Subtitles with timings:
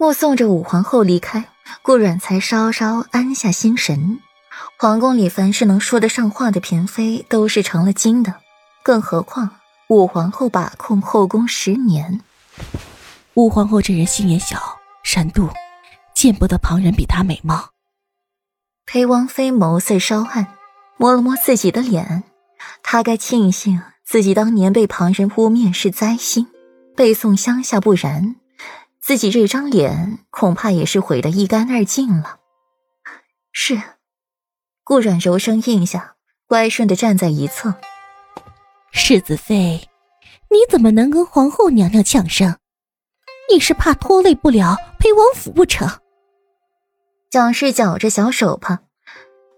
[0.00, 1.44] 目送着武皇后离开，
[1.82, 4.18] 顾阮才稍稍安下心神。
[4.78, 8.36] 皇宫里凡是能说得上话的嫔妃，都是成了精的，
[8.82, 9.50] 更何况
[9.90, 12.22] 武皇后把控后宫十年。
[13.34, 15.50] 武皇后这人心眼小，善妒，
[16.14, 17.68] 见不得旁人比她美貌。
[18.86, 20.46] 裴王妃眸色稍暗，
[20.96, 22.24] 摸了摸自己的脸，
[22.82, 26.46] 她该庆幸自己当年被旁人污蔑是灾星，
[26.96, 28.36] 被送乡下，不然。
[29.10, 32.38] 自己这张脸恐怕也是毁得一干二净了。
[33.50, 33.82] 是，
[34.84, 36.14] 顾阮柔声应下，
[36.46, 37.74] 乖顺的站在一侧。
[38.92, 39.88] 世子妃，
[40.48, 42.56] 你怎么能跟皇后娘娘呛声？
[43.52, 45.98] 你是怕拖累不了裴王府不成？
[47.30, 48.84] 蒋氏绞着小手帕，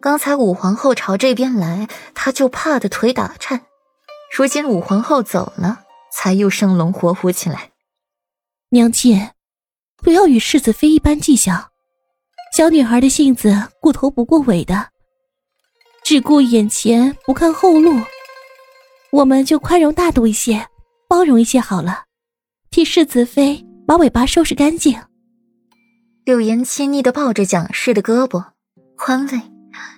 [0.00, 3.66] 刚才武皇后朝这边来，她就怕的腿打颤。
[4.34, 7.72] 如今武皇后走了，才又生龙活虎起来。
[8.70, 9.28] 娘亲，
[10.02, 11.70] 不要与世子妃一般计较。
[12.56, 14.88] 小女孩的性子过头不过尾的，
[16.04, 17.98] 只顾眼前不看后路。
[19.12, 20.66] 我们就宽容大度一些，
[21.08, 22.04] 包容一些好了。
[22.70, 25.00] 替世子妃把尾巴收拾干净。
[26.24, 28.44] 柳岩亲昵的抱着蒋氏的胳膊，
[28.96, 29.40] 宽慰，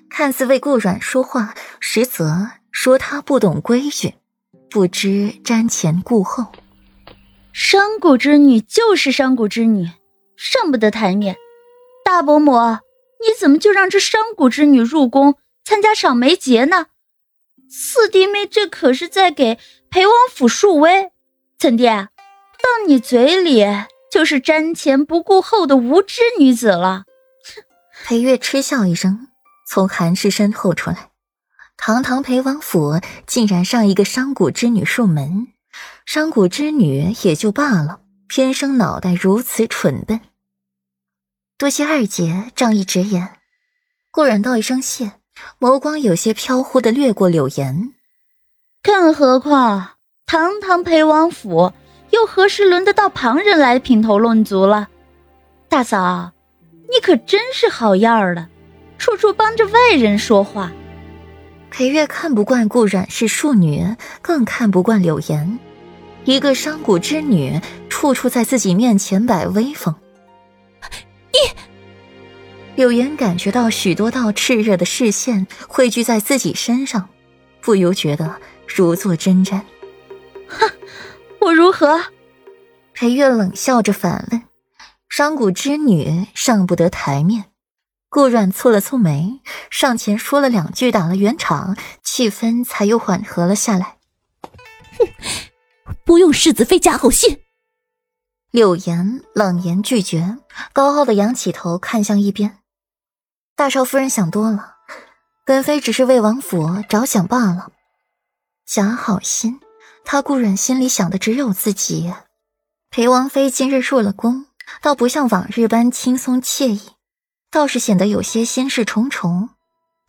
[0.08, 4.14] 看似为顾阮说话，实则说他不懂规矩，
[4.70, 6.46] 不知瞻前顾后。
[7.56, 9.88] 商贾之女就是商贾之女，
[10.36, 11.36] 上不得台面。
[12.04, 12.50] 大伯母，
[13.20, 16.86] 你怎么就让这商贾之女入宫参加赏梅节呢？
[17.70, 19.56] 四弟妹这可是在给
[19.88, 21.12] 裴王府树威。
[21.56, 23.64] 怎地，到你嘴里
[24.10, 27.04] 就是瞻前不顾后的无知女子了？
[27.54, 27.62] 哼！
[28.04, 29.28] 裴月嗤笑一声，
[29.68, 31.10] 从韩氏身后出来。
[31.76, 35.46] 堂堂裴王府竟然让一个商贾之女入门。
[36.06, 40.20] 商贾之女也就罢了，偏生脑袋如此蠢笨。
[41.56, 43.38] 多谢二姐仗义直言。
[44.10, 45.12] 顾然道一声谢，
[45.58, 47.92] 眸光有些飘忽的掠过柳岩。
[48.82, 49.90] 更何况
[50.26, 51.72] 堂堂裴王府，
[52.10, 54.88] 又何时轮得到旁人来品头论足了？
[55.68, 56.32] 大嫂，
[56.92, 58.48] 你可真是好样儿的，
[58.98, 60.70] 处处帮着外人说话。
[61.70, 65.58] 裴月看不惯顾染是庶女，更看不惯柳岩。
[66.24, 69.94] 一个商贾之女，处处在自己面前摆威风。
[71.32, 71.60] 你，
[72.76, 77.10] 柳岩感觉到许多道炽热的视线汇聚在自己身上，
[77.60, 78.36] 不由觉得
[78.66, 79.60] 如坐针毡。
[80.48, 80.70] 哼，
[81.40, 82.00] 我如何？
[82.94, 84.42] 裴月冷笑着反问。
[85.10, 87.44] 商贾之女上不得台面。
[88.08, 89.40] 顾阮蹙了蹙眉，
[89.70, 93.98] 上前说了两句，打了圆场，气氛才又缓和了下来。
[94.98, 95.06] 哼。
[96.04, 97.40] 不用世子妃加厚信。
[98.50, 100.38] 柳岩冷言拒绝，
[100.72, 102.58] 高傲的仰起头看向一边。
[103.56, 104.76] 大少夫人想多了，
[105.44, 107.72] 本妃只是为王府着想罢了。
[108.66, 109.60] 假好心，
[110.04, 112.12] 她顾然心里想的只有自己。
[112.90, 114.46] 裴王妃今日入了宫，
[114.80, 116.90] 倒不像往日般轻松惬意，
[117.50, 119.48] 倒是显得有些心事重重。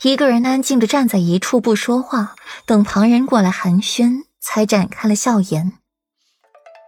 [0.04, 2.36] 一个人安静的站在一处不说话，
[2.66, 5.80] 等旁人过来寒暄，才展开了笑颜。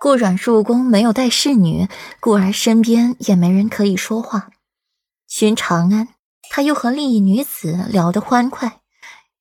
[0.07, 1.89] 顾阮入宫没有带侍女，
[2.21, 4.51] 故而身边也没人可以说话。
[5.27, 6.07] 寻长安，
[6.49, 8.79] 他又和另一女子聊得欢快。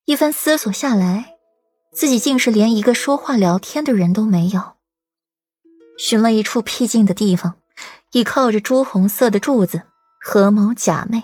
[0.07, 1.37] 一番思索下来，
[1.95, 4.73] 自己竟是连一个说话聊天的人都没有。
[6.01, 7.55] 寻了一处僻静的地方，
[8.11, 9.83] 倚靠着朱红色的柱子，
[10.21, 11.23] 合眸假寐，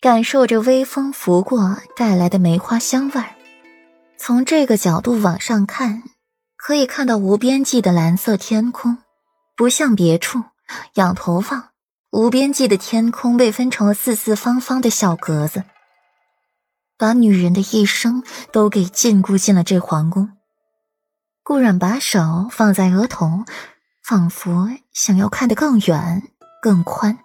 [0.00, 3.34] 感受着微风拂过带来的梅花香味儿。
[4.16, 6.04] 从这个角度往上看。
[6.66, 8.96] 可以看到无边际的蓝色天空，
[9.54, 10.42] 不像别处。
[10.94, 11.68] 仰头望，
[12.10, 15.64] 无边际的天空被分成了四四方方的小格子，
[16.96, 20.30] 把女人的一生都给禁锢进了这皇宫。
[21.42, 23.44] 顾染把手放在额头，
[24.02, 26.22] 仿佛想要看得更远、
[26.62, 27.18] 更宽。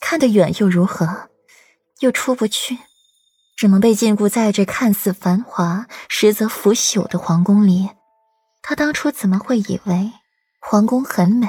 [0.00, 1.30] 看得远又如何？
[1.98, 2.78] 又出不去，
[3.56, 7.90] 只能被禁锢在这看似繁华，实则腐朽的皇宫里。
[8.68, 10.10] 他当初怎么会以为
[10.58, 11.48] 皇宫很美，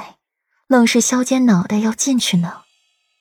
[0.68, 2.58] 愣是削尖脑袋要进去呢？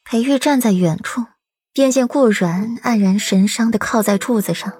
[0.06, 1.26] 裴玉站在远处，
[1.74, 4.72] 便见顾软黯然神伤的靠在柱子上，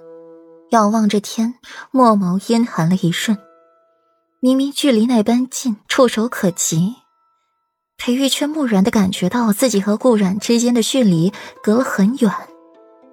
[0.70, 1.56] 仰望着天，
[1.90, 3.36] 墨眸阴寒了一瞬。
[4.40, 6.94] 明明距离那般近，触手可及，
[7.98, 11.34] 裴玉却木然的感觉到自己和顾软之间的距离
[11.64, 12.32] 隔了很远，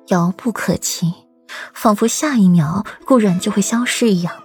[0.08, 1.14] 遥不可及，
[1.72, 4.43] 仿佛下一秒顾软就会消失一样。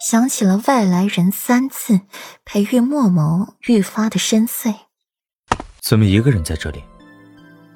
[0.00, 2.00] 想起了“外来人”三字，
[2.44, 4.74] 裴玉墨眸愈发的深邃。
[5.80, 6.82] 怎么一个人在这里？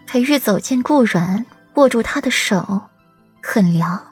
[0.06, 1.44] 裴玉走近顾软，
[1.74, 2.82] 握住他的手，
[3.42, 4.02] 很凉，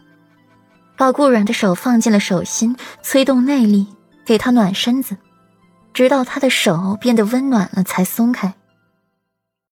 [0.97, 3.87] 把顾软的手放进了手心，催动内力
[4.25, 5.17] 给他暖身子，
[5.93, 8.55] 直到他的手变得温暖了才松开。